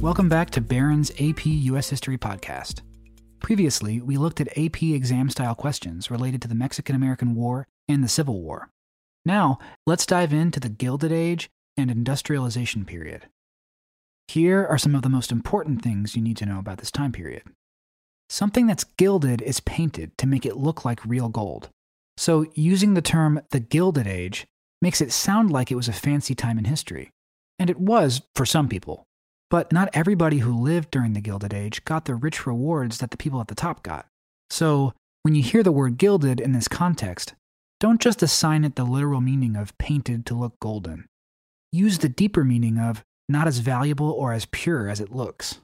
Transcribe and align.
Welcome 0.00 0.28
back 0.28 0.50
to 0.50 0.60
Barron's 0.60 1.10
AP 1.18 1.44
US 1.44 1.90
History 1.90 2.16
Podcast. 2.16 2.82
Previously, 3.40 4.00
we 4.00 4.16
looked 4.16 4.40
at 4.40 4.56
AP 4.56 4.80
exam 4.84 5.28
style 5.28 5.56
questions 5.56 6.08
related 6.08 6.40
to 6.42 6.48
the 6.48 6.54
Mexican 6.54 6.94
American 6.94 7.34
War 7.34 7.66
and 7.88 8.04
the 8.04 8.08
Civil 8.08 8.40
War. 8.40 8.70
Now, 9.24 9.58
let's 9.88 10.06
dive 10.06 10.32
into 10.32 10.60
the 10.60 10.68
Gilded 10.68 11.10
Age 11.10 11.50
and 11.76 11.90
Industrialization 11.90 12.84
period. 12.84 13.26
Here 14.28 14.64
are 14.64 14.78
some 14.78 14.94
of 14.94 15.02
the 15.02 15.08
most 15.08 15.32
important 15.32 15.82
things 15.82 16.14
you 16.14 16.22
need 16.22 16.36
to 16.36 16.46
know 16.46 16.60
about 16.60 16.78
this 16.78 16.92
time 16.92 17.10
period. 17.10 17.42
Something 18.28 18.68
that's 18.68 18.84
gilded 18.84 19.42
is 19.42 19.58
painted 19.58 20.16
to 20.18 20.28
make 20.28 20.46
it 20.46 20.56
look 20.56 20.84
like 20.84 21.04
real 21.04 21.28
gold. 21.28 21.70
So, 22.16 22.46
using 22.54 22.94
the 22.94 23.02
term 23.02 23.40
the 23.50 23.58
Gilded 23.58 24.06
Age 24.06 24.46
makes 24.80 25.00
it 25.00 25.10
sound 25.10 25.50
like 25.50 25.72
it 25.72 25.76
was 25.76 25.88
a 25.88 25.92
fancy 25.92 26.36
time 26.36 26.56
in 26.56 26.66
history. 26.66 27.10
And 27.58 27.68
it 27.68 27.80
was 27.80 28.22
for 28.36 28.46
some 28.46 28.68
people. 28.68 29.07
But 29.50 29.72
not 29.72 29.88
everybody 29.94 30.38
who 30.38 30.52
lived 30.52 30.90
during 30.90 31.14
the 31.14 31.20
Gilded 31.20 31.54
Age 31.54 31.84
got 31.84 32.04
the 32.04 32.14
rich 32.14 32.46
rewards 32.46 32.98
that 32.98 33.10
the 33.10 33.16
people 33.16 33.40
at 33.40 33.48
the 33.48 33.54
top 33.54 33.82
got. 33.82 34.06
So, 34.50 34.92
when 35.22 35.34
you 35.34 35.42
hear 35.42 35.62
the 35.62 35.72
word 35.72 35.98
gilded 35.98 36.40
in 36.40 36.52
this 36.52 36.68
context, 36.68 37.34
don't 37.80 38.00
just 38.00 38.22
assign 38.22 38.64
it 38.64 38.76
the 38.76 38.84
literal 38.84 39.20
meaning 39.20 39.56
of 39.56 39.76
painted 39.78 40.26
to 40.26 40.34
look 40.34 40.58
golden. 40.60 41.06
Use 41.72 41.98
the 41.98 42.08
deeper 42.08 42.44
meaning 42.44 42.78
of 42.78 43.02
not 43.28 43.46
as 43.46 43.58
valuable 43.58 44.10
or 44.10 44.32
as 44.32 44.46
pure 44.46 44.88
as 44.88 45.00
it 45.00 45.12
looks. 45.12 45.58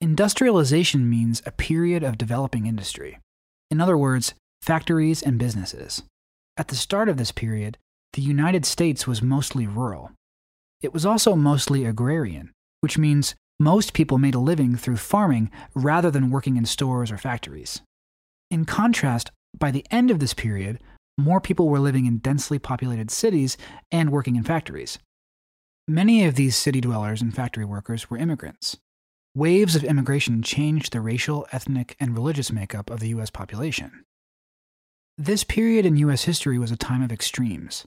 Industrialization 0.00 1.08
means 1.08 1.42
a 1.46 1.52
period 1.52 2.02
of 2.02 2.18
developing 2.18 2.66
industry. 2.66 3.18
In 3.70 3.80
other 3.80 3.96
words, 3.96 4.34
factories 4.62 5.22
and 5.22 5.38
businesses. 5.38 6.02
At 6.56 6.68
the 6.68 6.76
start 6.76 7.08
of 7.08 7.16
this 7.16 7.32
period, 7.32 7.78
the 8.14 8.22
United 8.22 8.64
States 8.64 9.06
was 9.06 9.22
mostly 9.22 9.66
rural. 9.66 10.12
It 10.82 10.92
was 10.92 11.06
also 11.06 11.34
mostly 11.34 11.84
agrarian, 11.84 12.52
which 12.80 12.98
means 12.98 13.34
most 13.58 13.92
people 13.92 14.18
made 14.18 14.34
a 14.34 14.38
living 14.38 14.76
through 14.76 14.98
farming 14.98 15.50
rather 15.74 16.10
than 16.10 16.30
working 16.30 16.56
in 16.56 16.66
stores 16.66 17.10
or 17.10 17.18
factories. 17.18 17.80
In 18.50 18.64
contrast, 18.64 19.30
by 19.58 19.70
the 19.70 19.86
end 19.90 20.10
of 20.10 20.18
this 20.18 20.34
period, 20.34 20.78
more 21.18 21.40
people 21.40 21.68
were 21.68 21.80
living 21.80 22.04
in 22.04 22.18
densely 22.18 22.58
populated 22.58 23.10
cities 23.10 23.56
and 23.90 24.10
working 24.10 24.36
in 24.36 24.42
factories. 24.42 24.98
Many 25.88 26.24
of 26.24 26.34
these 26.34 26.56
city 26.56 26.80
dwellers 26.80 27.22
and 27.22 27.34
factory 27.34 27.64
workers 27.64 28.10
were 28.10 28.18
immigrants. 28.18 28.76
Waves 29.34 29.76
of 29.76 29.84
immigration 29.84 30.42
changed 30.42 30.92
the 30.92 31.00
racial, 31.00 31.46
ethnic, 31.52 31.96
and 32.00 32.14
religious 32.14 32.52
makeup 32.52 32.90
of 32.90 33.00
the 33.00 33.08
US 33.08 33.30
population. 33.30 34.04
This 35.16 35.44
period 35.44 35.86
in 35.86 35.96
US 35.96 36.24
history 36.24 36.58
was 36.58 36.70
a 36.70 36.76
time 36.76 37.02
of 37.02 37.12
extremes. 37.12 37.86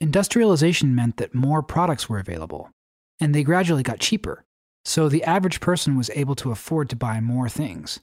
Industrialization 0.00 0.94
meant 0.94 1.18
that 1.18 1.34
more 1.34 1.62
products 1.62 2.08
were 2.08 2.18
available, 2.18 2.70
and 3.22 3.32
they 3.32 3.44
gradually 3.44 3.84
got 3.84 4.00
cheaper, 4.00 4.44
so 4.84 5.08
the 5.08 5.22
average 5.22 5.60
person 5.60 5.96
was 5.96 6.10
able 6.10 6.34
to 6.34 6.50
afford 6.50 6.90
to 6.90 6.96
buy 6.96 7.20
more 7.20 7.48
things. 7.48 8.00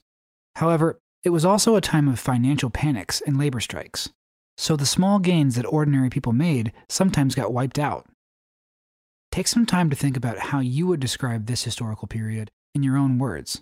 However, 0.56 0.98
it 1.22 1.28
was 1.28 1.44
also 1.44 1.76
a 1.76 1.82
time 1.82 2.08
of 2.08 2.18
financial 2.18 2.70
panics 2.70 3.20
and 3.26 3.38
labor 3.38 3.60
strikes, 3.60 4.08
so 4.56 4.76
the 4.76 4.86
small 4.86 5.18
gains 5.18 5.56
that 5.56 5.66
ordinary 5.66 6.08
people 6.08 6.32
made 6.32 6.72
sometimes 6.88 7.34
got 7.34 7.52
wiped 7.52 7.78
out. 7.78 8.06
Take 9.30 9.46
some 9.46 9.66
time 9.66 9.90
to 9.90 9.96
think 9.96 10.16
about 10.16 10.38
how 10.38 10.60
you 10.60 10.86
would 10.86 11.00
describe 11.00 11.44
this 11.44 11.64
historical 11.64 12.08
period 12.08 12.50
in 12.74 12.82
your 12.82 12.96
own 12.96 13.18
words. 13.18 13.60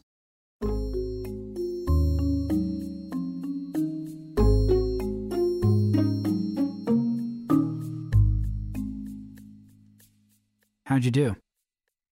How'd 10.86 11.04
you 11.04 11.10
do? 11.10 11.36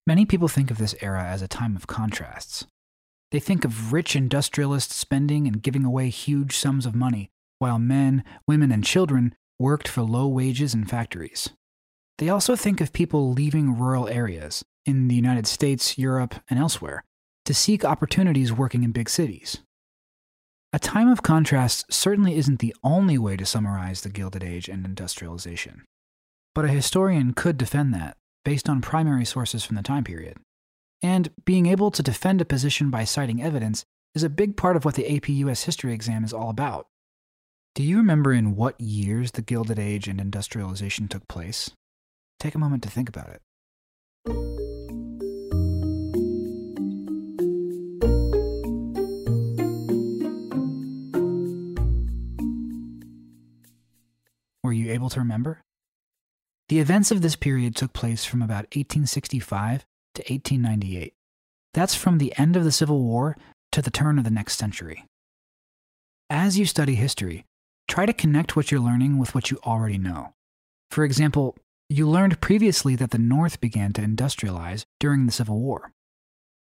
Many 0.07 0.25
people 0.25 0.47
think 0.47 0.71
of 0.71 0.79
this 0.79 0.95
era 1.01 1.25
as 1.25 1.43
a 1.43 1.49
time 1.49 1.75
of 1.75 1.89
contrasts. 1.89 2.65
They 3.33 3.41
think 3.41 3.65
of 3.65 3.93
rich 3.93 4.15
industrialists 4.15 4.95
spending 4.95 5.49
and 5.49 5.61
giving 5.61 5.85
away 5.85 6.11
huge 6.11 6.57
sums 6.57 6.87
of 6.87 6.95
money, 6.95 7.29
while 7.59 7.81
men, 7.81 8.23
women, 8.47 8.71
and 8.71 8.85
children 8.85 9.35
worked 9.59 9.89
for 9.89 10.03
low 10.03 10.29
wages 10.29 10.75
in 10.75 10.85
factories. 10.85 11.51
They 12.19 12.29
also 12.29 12.55
think 12.55 12.81
of 12.81 12.93
people 12.93 13.33
leaving 13.33 13.77
rural 13.77 14.09
areas, 14.09 14.65
in 14.85 15.09
the 15.09 15.17
United 15.17 15.47
States, 15.49 15.99
Europe, 15.99 16.37
and 16.49 16.61
elsewhere, 16.61 17.03
to 17.45 17.53
seek 17.53 17.85
opportunities 17.85 18.53
working 18.53 18.85
in 18.85 18.93
big 18.93 19.11
cities. 19.11 19.59
A 20.73 20.79
time 20.79 21.09
of 21.09 21.23
contrasts 21.23 21.85
certainly 21.91 22.37
isn't 22.37 22.61
the 22.61 22.77
only 22.85 23.19
way 23.19 23.37
to 23.37 23.45
summarize 23.45 24.03
the 24.03 24.09
Gilded 24.09 24.45
Age 24.45 24.69
and 24.69 24.85
industrialization, 24.85 25.85
but 26.55 26.65
a 26.65 26.69
historian 26.69 27.33
could 27.33 27.59
defend 27.59 27.93
that 27.95 28.17
based 28.47 28.69
on 28.69 28.81
primary 28.81 29.25
sources 29.25 29.65
from 29.65 29.75
the 29.75 29.83
time 29.83 30.05
period. 30.05 30.37
And 31.03 31.31
being 31.45 31.67
able 31.67 31.91
to 31.91 32.01
defend 32.01 32.41
a 32.41 32.45
position 32.45 32.91
by 32.91 33.03
citing 33.03 33.43
evidence 33.43 33.85
is 34.15 34.23
a 34.23 34.31
big 34.31 34.57
part 34.57 34.77
of 34.77 34.85
what 34.85 34.95
the 34.95 35.17
AP 35.17 35.29
US 35.31 35.65
history 35.65 35.93
exam 35.93 36.23
is 36.23 36.33
all 36.33 36.49
about. 36.49 36.87
Do 37.75 37.83
you 37.83 37.97
remember 37.97 38.33
in 38.33 38.55
what 38.55 38.81
years 38.81 39.33
the 39.33 39.43
Gilded 39.43 39.81
Age 39.81 40.07
and 40.07 40.21
industrialization 40.21 41.09
took 41.09 41.27
place? 41.27 41.73
Take 42.39 42.55
a 42.55 42.59
moment 42.59 42.85
to 42.85 42.89
think 42.89 43.09
about 43.09 43.31
it. 43.31 43.43
Were 54.63 54.73
you 54.73 54.93
able 54.93 55.09
to 55.09 55.19
remember? 55.19 55.66
The 56.69 56.81
events 56.81 57.11
of 57.11 57.23
this 57.23 57.37
period 57.37 57.77
took 57.77 57.93
place 57.93 58.25
from 58.25 58.43
about 58.43 58.65
1865 58.75 59.85
to 60.15 60.23
1898. 60.23 61.15
That's 61.73 61.95
from 61.95 62.19
the 62.19 62.37
end 62.37 62.57
of 62.57 62.65
the 62.65 62.73
Civil 62.73 63.03
War 63.03 63.37
to 63.73 63.83
the 63.83 63.91
turn 63.91 64.19
of 64.19 64.25
the 64.25 64.31
next 64.31 64.57
century. 64.57 65.05
As 66.29 66.59
you 66.59 66.67
study 66.67 66.97
history, 66.97 67.45
try 67.87 68.05
to 68.05 68.13
connect 68.13 68.57
what 68.57 68.71
you're 68.71 68.81
learning 68.81 69.19
with 69.19 69.35
what 69.35 69.51
you 69.51 69.59
already 69.65 69.99
know. 69.99 70.33
For 70.91 71.05
example, 71.05 71.57
you 71.89 72.09
learned 72.09 72.41
previously 72.41 72.97
that 72.97 73.13
the 73.13 73.19
North 73.19 73.61
began 73.61 73.93
to 73.93 74.03
industrialize 74.03 74.85
during 74.99 75.27
the 75.27 75.33
Civil 75.33 75.61
War. 75.61 75.93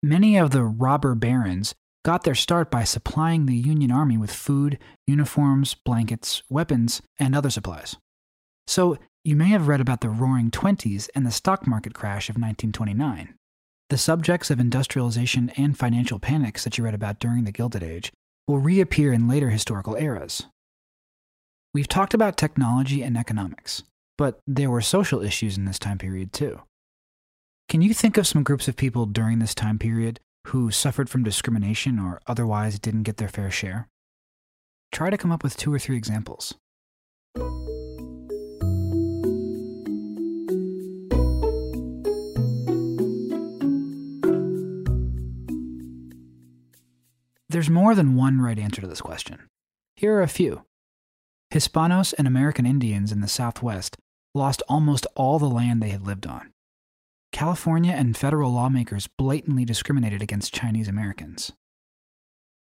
Many 0.02 0.36
of 0.36 0.50
the 0.50 0.64
robber 0.64 1.14
barons 1.14 1.74
got 2.04 2.24
their 2.24 2.34
start 2.34 2.70
by 2.70 2.84
supplying 2.84 3.46
the 3.46 3.56
Union 3.56 3.90
Army 3.90 4.18
with 4.18 4.32
food, 4.32 4.78
uniforms, 5.06 5.74
blankets, 5.74 6.42
weapons, 6.50 7.00
and 7.18 7.34
other 7.34 7.50
supplies. 7.50 7.96
So 8.66 8.98
you 9.24 9.36
may 9.36 9.48
have 9.48 9.68
read 9.68 9.80
about 9.80 10.00
the 10.00 10.08
Roaring 10.08 10.50
Twenties 10.50 11.08
and 11.14 11.26
the 11.26 11.30
stock 11.30 11.66
market 11.66 11.94
crash 11.94 12.28
of 12.28 12.36
1929. 12.36 13.34
The 13.90 13.98
subjects 13.98 14.50
of 14.50 14.60
industrialization 14.60 15.50
and 15.56 15.76
financial 15.76 16.18
panics 16.18 16.64
that 16.64 16.78
you 16.78 16.84
read 16.84 16.94
about 16.94 17.18
during 17.18 17.44
the 17.44 17.52
Gilded 17.52 17.82
Age 17.82 18.12
will 18.46 18.58
reappear 18.58 19.12
in 19.12 19.28
later 19.28 19.50
historical 19.50 19.96
eras. 19.96 20.44
We've 21.74 21.88
talked 21.88 22.14
about 22.14 22.36
technology 22.36 23.02
and 23.02 23.16
economics, 23.16 23.82
but 24.16 24.40
there 24.46 24.70
were 24.70 24.80
social 24.80 25.22
issues 25.22 25.56
in 25.56 25.64
this 25.64 25.78
time 25.78 25.98
period 25.98 26.32
too. 26.32 26.62
Can 27.68 27.82
you 27.82 27.92
think 27.92 28.16
of 28.16 28.26
some 28.26 28.42
groups 28.42 28.68
of 28.68 28.76
people 28.76 29.04
during 29.04 29.38
this 29.38 29.54
time 29.54 29.78
period 29.78 30.20
who 30.46 30.70
suffered 30.70 31.10
from 31.10 31.22
discrimination 31.22 31.98
or 31.98 32.20
otherwise 32.26 32.78
didn't 32.78 33.02
get 33.02 33.18
their 33.18 33.28
fair 33.28 33.50
share? 33.50 33.88
Try 34.90 35.10
to 35.10 35.18
come 35.18 35.32
up 35.32 35.42
with 35.42 35.56
two 35.56 35.72
or 35.72 35.78
three 35.78 35.96
examples. 35.96 36.54
There's 47.48 47.70
more 47.70 47.94
than 47.94 48.14
one 48.14 48.40
right 48.40 48.58
answer 48.58 48.82
to 48.82 48.86
this 48.86 49.00
question. 49.00 49.48
Here 49.96 50.14
are 50.14 50.22
a 50.22 50.28
few. 50.28 50.64
Hispanos 51.52 52.12
and 52.18 52.26
American 52.26 52.66
Indians 52.66 53.10
in 53.10 53.22
the 53.22 53.28
Southwest 53.28 53.96
lost 54.34 54.62
almost 54.68 55.06
all 55.16 55.38
the 55.38 55.48
land 55.48 55.82
they 55.82 55.88
had 55.88 56.06
lived 56.06 56.26
on. 56.26 56.52
California 57.32 57.92
and 57.92 58.16
federal 58.16 58.52
lawmakers 58.52 59.08
blatantly 59.18 59.64
discriminated 59.64 60.22
against 60.22 60.54
Chinese 60.54 60.88
Americans. 60.88 61.52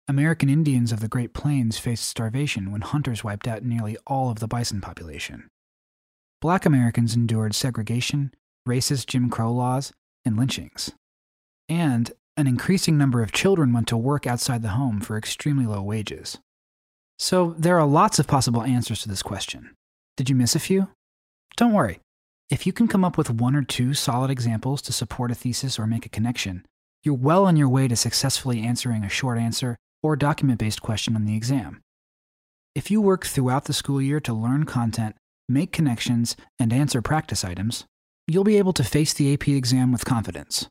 American 0.07 0.50
Indians 0.50 0.92
of 0.92 1.00
the 1.00 1.07
Great 1.07 1.34
Plains 1.34 1.77
faced 1.77 2.06
starvation 2.06 2.72
when 2.72 2.81
hunters 2.81 3.24
wiped 3.24 3.48
out 3.48 3.63
nearly 3.63 3.98
all 4.07 4.31
of 4.31 4.39
the 4.39 4.48
bison 4.48 4.81
population. 4.81 5.48
Black 6.42 6.66
Americans 6.66 7.16
endured 7.16 7.54
segregation, 7.54 8.34
racist 8.68 9.06
Jim 9.06 9.30
Crow 9.30 9.51
laws, 9.51 9.94
and 10.25 10.38
lynchings. 10.38 10.92
And 11.69 12.12
an 12.38 12.48
increasing 12.48 12.98
number 12.98 13.22
of 13.22 13.31
children 13.31 13.74
went 13.74 13.88
to 13.89 13.98
work 13.98 14.25
outside 14.25 14.62
the 14.62 14.69
home 14.69 15.01
for 15.01 15.18
extremely 15.18 15.66
low 15.66 15.81
wages. 15.81 16.39
So 17.19 17.54
there 17.57 17.78
are 17.80 17.86
lots 17.86 18.19
of 18.19 18.28
possible 18.28 18.63
answers 18.63 19.01
to 19.01 19.10
this 19.10 19.22
question. 19.22 19.75
Did 20.18 20.30
you 20.30 20.36
miss 20.36 20.56
a 20.56 20.60
few? 20.60 20.88
Don't 21.57 21.74
worry. 21.74 22.00
If 22.50 22.66
you 22.66 22.74
can 22.74 22.88
come 22.88 23.06
up 23.06 23.18
with 23.18 23.30
one 23.30 23.56
or 23.56 23.63
two 23.63 23.94
solid 23.94 24.31
examples 24.31 24.81
to 24.83 24.94
support 24.94 25.31
a 25.31 25.36
thesis 25.36 25.78
or 25.78 25.88
make 25.88 26.06
a 26.06 26.10
connection, 26.10 26.66
you're 27.04 27.16
well 27.16 27.45
on 27.45 27.56
your 27.56 27.69
way 27.69 27.88
to 27.88 27.95
successfully 27.95 28.62
answering 28.62 29.04
a 29.04 29.10
short 29.10 29.38
answer 29.38 29.77
or 30.04 30.16
document 30.16 30.60
based 30.60 30.81
question 30.81 31.16
on 31.16 31.25
the 31.25 31.36
exam. 31.36 31.81
If 32.74 32.89
you 32.89 33.01
work 33.01 33.25
throughout 33.25 33.66
the 33.66 33.74
school 33.74 34.01
year 34.01 34.19
to 34.22 34.34
learn 34.34 34.66
content, 34.66 35.16
make 35.48 35.72
connections, 35.72 36.36
and 36.57 36.72
answer 36.72 37.01
practice 37.01 37.44
items, 37.44 37.86
you'll 38.27 38.44
be 38.44 38.57
able 38.57 38.74
to 38.74 38.84
face 38.84 39.13
the 39.13 39.34
AP 39.34 39.50
exam 39.50 39.92
with 39.92 40.06
confidence. 40.06 40.68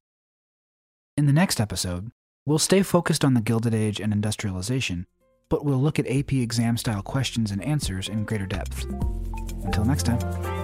In 1.21 1.27
the 1.27 1.35
next 1.35 1.61
episode, 1.61 2.13
we'll 2.47 2.59
stay 2.59 2.83
focused 2.83 3.27
on 3.27 3.35
the 3.35 3.43
Gilded 3.43 3.75
Age 3.75 4.01
and 4.01 4.11
industrialization, 4.11 5.07
but 5.51 5.67
we'll 5.67 5.77
look 5.77 5.99
at 5.99 6.07
AP 6.07 6.33
exam 6.33 6.79
style 6.79 7.03
questions 7.03 7.51
and 7.51 7.63
answers 7.63 8.09
in 8.09 8.25
greater 8.25 8.47
depth. 8.47 8.87
Until 9.63 9.85
next 9.85 10.05
time. 10.05 10.60